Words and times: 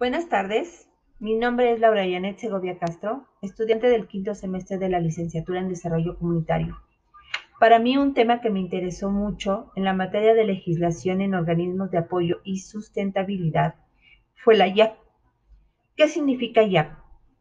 Buenas 0.00 0.30
tardes, 0.30 0.88
mi 1.18 1.34
nombre 1.34 1.72
es 1.72 1.78
Laura 1.78 2.06
Yanet 2.06 2.38
Segovia 2.38 2.78
Castro, 2.78 3.26
estudiante 3.42 3.86
del 3.90 4.08
quinto 4.08 4.34
semestre 4.34 4.78
de 4.78 4.88
la 4.88 4.98
licenciatura 4.98 5.60
en 5.60 5.68
Desarrollo 5.68 6.16
Comunitario. 6.16 6.78
Para 7.58 7.78
mí 7.78 7.98
un 7.98 8.14
tema 8.14 8.40
que 8.40 8.48
me 8.48 8.60
interesó 8.60 9.10
mucho 9.10 9.70
en 9.76 9.84
la 9.84 9.92
materia 9.92 10.32
de 10.32 10.46
legislación 10.46 11.20
en 11.20 11.34
organismos 11.34 11.90
de 11.90 11.98
apoyo 11.98 12.40
y 12.44 12.60
sustentabilidad 12.60 13.74
fue 14.36 14.56
la 14.56 14.68
IAP. 14.68 14.96
¿Qué 15.96 16.08
significa 16.08 16.62
IAP? 16.62 16.96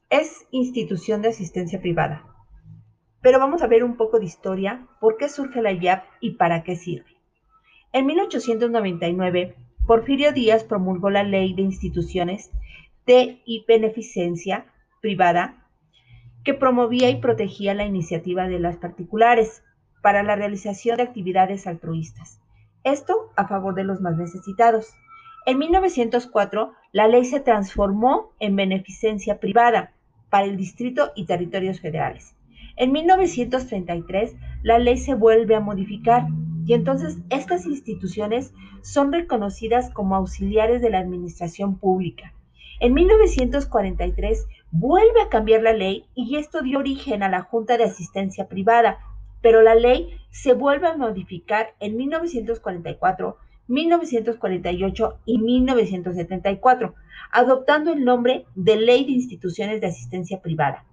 Es 0.10 0.46
institución 0.52 1.21
de 1.21 1.30
asistencia 1.30 1.80
privada. 1.80 2.26
Pero 3.21 3.39
vamos 3.39 3.62
a 3.62 3.68
ver 3.68 3.86
un 3.86 3.96
poco 3.96 4.20
de 4.20 4.26
historia, 4.26 4.86
por 5.00 5.16
qué 5.16 5.30
surge 5.30 5.62
la 5.62 5.71
IAP 5.71 6.04
y 6.20 6.32
para 6.32 6.64
qué 6.64 6.76
sirve. 6.76 7.16
En 7.94 8.05
1899, 8.05 9.55
Porfirio 9.90 10.34
Díaz 10.34 10.66
promulgó 10.66 11.10
la 11.10 11.24
Ley 11.24 11.56
de 11.56 11.64
Instituciones 11.64 12.52
de 13.08 13.42
y 13.43 13.66
Beneficencia 13.68 14.68
Privada 15.02 15.66
que 16.43 16.54
promovía 16.54 17.10
y 17.10 17.16
protegía 17.16 17.74
la 17.74 17.88
iniciativa 17.88 18.47
de 18.47 18.60
las 18.60 18.78
particulares 18.78 19.64
para 20.04 20.21
la 20.21 20.36
realización 20.36 20.97
de 20.97 21.02
actividades 21.02 21.66
altruistas. 21.66 22.39
Esto 22.83 23.32
a 23.36 23.47
favor 23.47 23.74
de 23.74 23.83
los 23.83 24.00
más 24.00 24.16
necesitados. 24.16 24.94
En 25.47 25.57
1904, 25.57 26.71
la 26.92 27.08
ley 27.08 27.25
se 27.25 27.39
transformó 27.39 28.33
en 28.39 28.56
beneficencia 28.56 29.39
privada 29.39 29.94
para 30.30 30.46
el 30.46 30.56
distrito 30.56 31.14
y 31.16 31.25
territorios 31.25 31.80
federales. 31.80 32.36
En 32.75 32.92
1933, 32.92 34.36
la 34.61 34.78
ley 34.78 35.00
se 35.00 35.16
vuelve 35.16 35.56
a 35.56 35.61
modificar 35.61 36.28
y 36.69 36.75
entonces 36.75 37.17
estas 37.31 37.66
instituciones 37.66 38.53
son 38.83 39.11
reconocidas 39.11 39.89
como 39.89 40.16
auxiliares 40.16 40.83
de 40.83 40.91
la 40.91 41.00
administración 41.00 41.80
pública. 41.80 42.31
En 42.80 42.94
1943 42.94 44.45
vuelve 44.69 45.19
a 45.19 45.29
cambiar 45.29 45.63
la 45.63 45.73
ley 45.73 46.05
y 46.13 46.35
esto 46.35 46.61
dio 46.61 46.77
origen 46.77 47.23
a 47.23 47.29
la 47.29 47.41
Junta 47.41 47.75
de 47.75 47.85
Asistencia 47.85 48.47
Privada, 48.47 48.99
pero 49.41 49.63
la 49.63 49.73
ley 49.73 50.16
se 50.29 50.53
vuelve 50.53 50.88
a 50.88 50.95
modificar 50.95 51.73
en 51.79 51.97
1944, 51.97 53.38
1948 53.67 55.19
y 55.25 55.39
1974, 55.39 56.94
adoptando 57.31 57.94
el 57.94 58.05
nombre 58.05 58.45
de 58.53 58.75
Ley 58.75 59.05
de 59.05 59.13
Instituciones 59.13 59.81
de 59.81 59.88
Asistencia 59.88 60.39
Privada. 60.39 60.85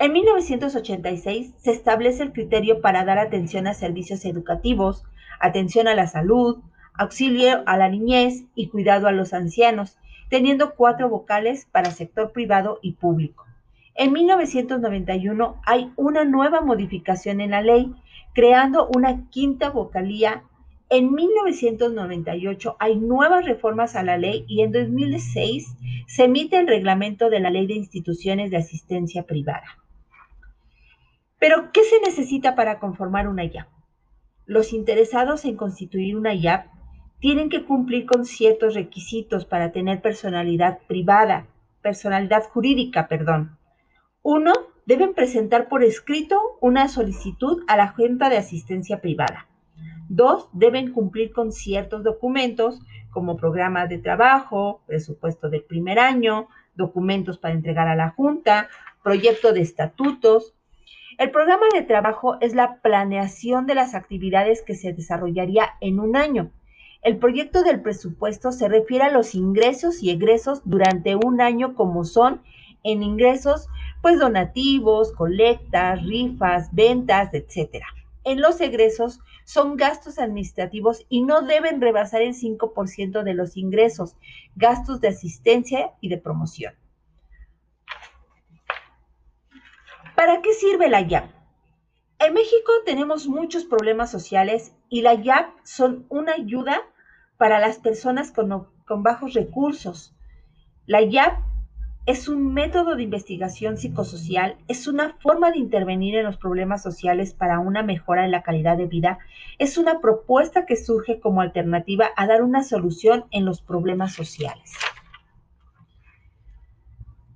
En 0.00 0.14
1986 0.14 1.52
se 1.58 1.72
establece 1.72 2.22
el 2.22 2.32
criterio 2.32 2.80
para 2.80 3.04
dar 3.04 3.18
atención 3.18 3.66
a 3.66 3.74
servicios 3.74 4.24
educativos, 4.24 5.04
atención 5.40 5.88
a 5.88 5.94
la 5.94 6.06
salud, 6.06 6.62
auxilio 6.94 7.62
a 7.66 7.76
la 7.76 7.90
niñez 7.90 8.44
y 8.54 8.68
cuidado 8.68 9.08
a 9.08 9.12
los 9.12 9.34
ancianos, 9.34 9.98
teniendo 10.30 10.74
cuatro 10.74 11.10
vocales 11.10 11.68
para 11.70 11.90
sector 11.90 12.32
privado 12.32 12.78
y 12.80 12.92
público. 12.92 13.44
En 13.94 14.14
1991 14.14 15.60
hay 15.66 15.92
una 15.96 16.24
nueva 16.24 16.62
modificación 16.62 17.42
en 17.42 17.50
la 17.50 17.60
ley, 17.60 17.92
creando 18.32 18.88
una 18.88 19.28
quinta 19.28 19.68
vocalía. 19.68 20.44
En 20.88 21.12
1998 21.12 22.76
hay 22.78 22.96
nuevas 22.96 23.44
reformas 23.44 23.96
a 23.96 24.02
la 24.02 24.16
ley 24.16 24.46
y 24.48 24.62
en 24.62 24.72
2006 24.72 25.76
se 26.06 26.24
emite 26.24 26.58
el 26.58 26.66
reglamento 26.66 27.28
de 27.28 27.40
la 27.40 27.50
Ley 27.50 27.66
de 27.66 27.74
Instituciones 27.74 28.50
de 28.50 28.56
Asistencia 28.56 29.24
Privada. 29.24 29.79
Pero, 31.40 31.72
¿qué 31.72 31.82
se 31.84 31.98
necesita 32.00 32.54
para 32.54 32.78
conformar 32.78 33.26
una 33.26 33.44
IAP? 33.44 33.66
Los 34.44 34.74
interesados 34.74 35.46
en 35.46 35.56
constituir 35.56 36.14
una 36.14 36.34
IAP 36.34 36.66
tienen 37.18 37.48
que 37.48 37.64
cumplir 37.64 38.04
con 38.04 38.26
ciertos 38.26 38.74
requisitos 38.74 39.46
para 39.46 39.72
tener 39.72 40.02
personalidad 40.02 40.80
privada, 40.86 41.46
personalidad 41.80 42.44
jurídica, 42.44 43.08
perdón. 43.08 43.56
Uno, 44.22 44.52
deben 44.84 45.14
presentar 45.14 45.68
por 45.68 45.82
escrito 45.82 46.38
una 46.60 46.88
solicitud 46.88 47.62
a 47.68 47.76
la 47.78 47.88
Junta 47.88 48.28
de 48.28 48.36
Asistencia 48.36 49.00
Privada. 49.00 49.46
Dos, 50.10 50.48
deben 50.52 50.92
cumplir 50.92 51.32
con 51.32 51.52
ciertos 51.52 52.02
documentos 52.04 52.80
como 53.10 53.38
programa 53.38 53.86
de 53.86 53.96
trabajo, 53.96 54.82
presupuesto 54.86 55.48
del 55.48 55.62
primer 55.62 55.98
año, 55.98 56.48
documentos 56.74 57.38
para 57.38 57.54
entregar 57.54 57.88
a 57.88 57.96
la 57.96 58.10
Junta, 58.10 58.68
proyecto 59.02 59.54
de 59.54 59.62
estatutos, 59.62 60.54
el 61.20 61.32
programa 61.32 61.66
de 61.74 61.82
trabajo 61.82 62.38
es 62.40 62.54
la 62.54 62.80
planeación 62.80 63.66
de 63.66 63.74
las 63.74 63.94
actividades 63.94 64.62
que 64.62 64.74
se 64.74 64.94
desarrollaría 64.94 65.74
en 65.82 66.00
un 66.00 66.16
año. 66.16 66.50
El 67.02 67.18
proyecto 67.18 67.62
del 67.62 67.82
presupuesto 67.82 68.52
se 68.52 68.70
refiere 68.70 69.04
a 69.04 69.12
los 69.12 69.34
ingresos 69.34 70.02
y 70.02 70.08
egresos 70.08 70.62
durante 70.64 71.16
un 71.16 71.42
año 71.42 71.74
como 71.74 72.06
son 72.06 72.40
en 72.84 73.02
ingresos, 73.02 73.68
pues 74.00 74.18
donativos, 74.18 75.12
colectas, 75.12 76.02
rifas, 76.06 76.74
ventas, 76.74 77.34
etc. 77.34 77.84
En 78.24 78.40
los 78.40 78.58
egresos 78.62 79.20
son 79.44 79.76
gastos 79.76 80.18
administrativos 80.18 81.04
y 81.10 81.20
no 81.20 81.42
deben 81.42 81.82
rebasar 81.82 82.22
el 82.22 82.32
5% 82.32 83.22
de 83.24 83.34
los 83.34 83.58
ingresos, 83.58 84.16
gastos 84.56 85.02
de 85.02 85.08
asistencia 85.08 85.90
y 86.00 86.08
de 86.08 86.16
promoción. 86.16 86.72
¿Para 90.20 90.42
qué 90.42 90.52
sirve 90.52 90.90
la 90.90 91.00
YAP? 91.00 91.30
En 92.18 92.34
México 92.34 92.70
tenemos 92.84 93.26
muchos 93.26 93.64
problemas 93.64 94.10
sociales 94.10 94.76
y 94.90 95.00
la 95.00 95.14
YAP 95.14 95.46
son 95.62 96.04
una 96.10 96.34
ayuda 96.34 96.82
para 97.38 97.58
las 97.58 97.78
personas 97.78 98.30
con, 98.30 98.68
bajos 99.02 99.32
recursos. 99.32 100.14
La 100.84 101.00
YAP 101.00 101.38
es 102.04 102.28
un 102.28 102.52
método 102.52 102.96
de 102.96 103.02
investigación 103.02 103.78
psicosocial, 103.78 104.58
es 104.68 104.86
una 104.86 105.16
forma 105.22 105.52
de 105.52 105.58
intervenir 105.58 106.14
en 106.16 106.26
los 106.26 106.36
problemas 106.36 106.82
sociales 106.82 107.32
para 107.32 107.58
una 107.58 107.82
mejora 107.82 108.26
en 108.26 108.30
la 108.30 108.42
calidad 108.42 108.76
de 108.76 108.88
vida, 108.88 109.20
es 109.58 109.78
una 109.78 110.00
propuesta 110.00 110.66
que 110.66 110.76
surge 110.76 111.18
como 111.18 111.40
alternativa 111.40 112.10
a 112.14 112.26
dar 112.26 112.42
una 112.42 112.62
solución 112.62 113.24
en 113.30 113.46
los 113.46 113.62
problemas 113.62 114.12
sociales. 114.12 114.70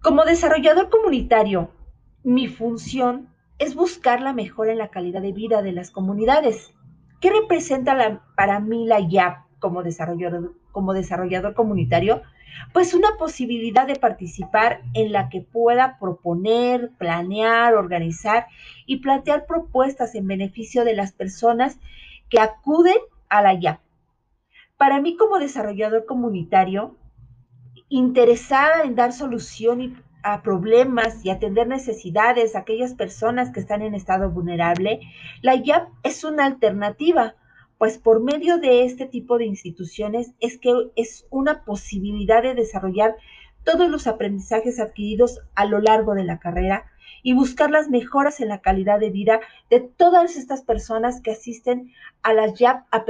Como 0.03 0.27
desarrollador 0.27 0.91
comunitario, 0.91 1.71
mi 2.25 2.49
función 2.49 3.29
es 3.59 3.75
buscar 3.75 4.23
la 4.23 4.33
mejora 4.33 4.73
en 4.73 4.79
la 4.79 4.89
calidad 4.89 5.21
de 5.21 5.33
vida 5.33 5.63
de 5.63 5.73
las 5.73 5.91
comunidades. 5.91 6.75
¿Qué 7.21 7.31
representa 7.31 8.23
para 8.35 8.61
mí 8.61 8.87
la 8.87 8.99
IAP 8.99 9.45
como 9.59 9.83
desarrollador, 9.83 10.55
como 10.73 10.95
desarrollador 10.95 11.55
comunitario? 11.55 12.23
Pues 12.73 12.95
una 12.95 13.17
posibilidad 13.19 13.87
de 13.87 13.97
participar 13.97 14.81
en 14.95 15.13
la 15.13 15.29
que 15.29 15.43
pueda 15.43 15.99
proponer, 15.99 16.93
planear, 16.99 17.75
organizar 17.75 18.47
y 18.87 18.99
plantear 18.99 19.45
propuestas 19.47 20.15
en 20.15 20.27
beneficio 20.27 20.85
de 20.85 20.95
las 20.95 21.13
personas 21.13 21.79
que 22.31 22.41
acuden 22.41 22.97
a 23.29 23.43
la 23.43 23.53
IAP. 23.55 23.81
Para 24.79 25.01
mí 25.01 25.17
como 25.17 25.39
desarrollador 25.39 26.07
comunitario, 26.07 26.97
interesada 27.89 28.83
en 28.83 28.95
dar 28.95 29.13
solución 29.13 29.83
y 29.83 29.95
a 30.25 30.43
problemas 30.43 31.25
y 31.25 31.31
atender 31.31 31.69
necesidades 31.69 32.57
a 32.57 32.61
aquellas 32.61 32.95
personas 32.95 33.53
que 33.53 33.61
están 33.61 33.83
en 33.83 33.95
estado 33.95 34.31
vulnerable, 34.31 35.01
la 35.43 35.55
IAP 35.55 35.89
es 36.03 36.25
una 36.25 36.47
alternativa, 36.47 37.35
pues 37.79 37.99
por 37.99 38.23
medio 38.23 38.59
de 38.59 38.85
este 38.85 39.07
tipo 39.07 39.39
de 39.39 39.45
instituciones 39.45 40.33
es 40.41 40.59
que 40.59 40.73
es 40.97 41.27
una 41.31 41.65
posibilidad 41.65 42.43
de 42.43 42.55
desarrollar 42.55 43.15
todos 43.65 43.91
los 43.91 44.07
aprendizajes 44.07 44.81
adquiridos 44.81 45.41
a 45.55 45.67
lo 45.67 45.81
largo 45.81 46.15
de 46.15 46.25
la 46.25 46.39
carrera 46.39 46.87
y 47.23 47.35
buscar 47.35 47.71
las 47.71 47.89
mejoras 47.89 48.41
en 48.41 48.49
la 48.49 48.61
calidad 48.61 49.01
de 49.01 49.11
vida 49.11 49.41
de 49.71 49.81
todas 49.81 50.37
estas 50.37 50.63
personas 50.63 51.21
que 51.21 51.33
asisten 51.33 51.93
a 52.23 52.33
la 52.33 52.53
YAP 52.53 52.87
a 52.91 53.05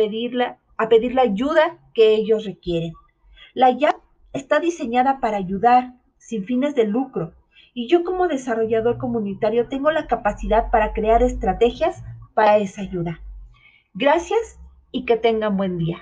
a 0.76 0.88
pedir 0.88 1.14
la 1.14 1.22
ayuda 1.22 1.78
que 1.94 2.14
ellos 2.14 2.44
requieren. 2.44 2.92
La 3.54 3.70
YAP 3.70 3.96
está 4.32 4.58
diseñada 4.58 5.20
para 5.20 5.36
ayudar, 5.36 5.94
sin 6.26 6.44
fines 6.44 6.74
de 6.74 6.86
lucro. 6.86 7.32
Y 7.74 7.88
yo 7.88 8.04
como 8.04 8.28
desarrollador 8.28 8.98
comunitario 8.98 9.68
tengo 9.68 9.90
la 9.90 10.06
capacidad 10.06 10.70
para 10.70 10.92
crear 10.92 11.22
estrategias 11.22 12.02
para 12.34 12.58
esa 12.58 12.82
ayuda. 12.82 13.20
Gracias 13.94 14.58
y 14.90 15.04
que 15.04 15.16
tengan 15.16 15.56
buen 15.56 15.78
día. 15.78 15.98